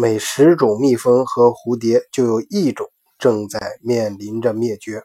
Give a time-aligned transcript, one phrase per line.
[0.00, 5.02] 每十种蜜蜂和蝴蝶就有一种正在面临着灭绝。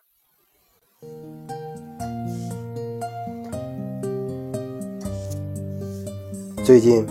[6.63, 7.05] 最近，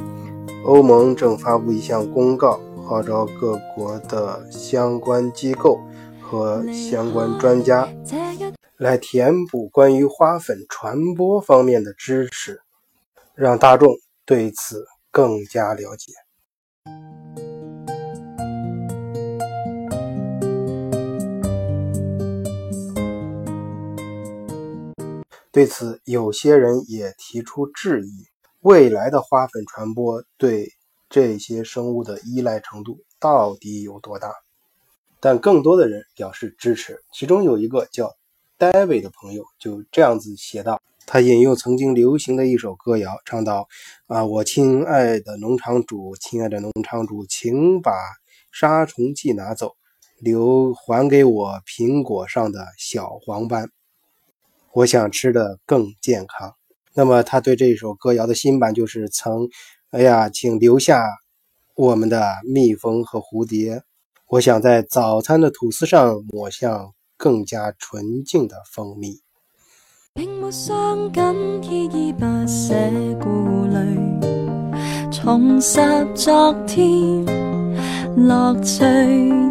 [0.65, 5.79] 欧盟正发布一项公告，号召各国的相关机构
[6.23, 7.87] 和相关专家
[8.79, 12.62] 来填补关于花粉传播方面的知识，
[13.35, 13.95] 让大众
[14.25, 16.23] 对此更加了解。
[25.55, 28.27] 对此，有些人也提出质疑：
[28.59, 30.69] 未来的花粉传播对
[31.09, 34.33] 这些生物的依赖程度到底有多大？
[35.21, 36.99] 但更多的人表示支持。
[37.13, 38.17] 其中有一个叫
[38.59, 43.69] 戴维的朋友就这样子写道：“他引用曾经流行的一首歌谣，唱道
[44.09, 47.93] ：‘啊，我亲爱的农场主，亲爱的农场主，请把
[48.51, 49.77] 杀虫剂拿走，
[50.19, 53.71] 留还给我苹果上的小黄斑。’”
[54.75, 56.53] 我想吃的更健康。
[56.95, 59.49] 那么他对这首歌谣的新版就是曾，
[59.91, 61.03] 哎呀，请留下
[61.75, 63.83] 我们的蜜蜂和蝴蝶。
[64.28, 69.21] 我想在早餐的吐司上抹上更加纯净的蜂蜜。
[70.15, 71.22] 并没伤紧，
[71.62, 72.75] 依依不舍
[73.21, 75.81] 顾虑，重拾
[76.15, 77.25] 昨天
[78.17, 78.84] 乐趣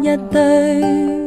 [0.02, 1.23] 一堆。